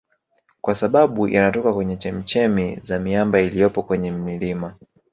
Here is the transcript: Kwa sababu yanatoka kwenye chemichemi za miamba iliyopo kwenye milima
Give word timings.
Kwa 0.61 0.75
sababu 0.75 1.27
yanatoka 1.27 1.73
kwenye 1.73 1.97
chemichemi 1.97 2.75
za 2.75 2.99
miamba 2.99 3.41
iliyopo 3.41 3.83
kwenye 3.83 4.11
milima 4.11 4.75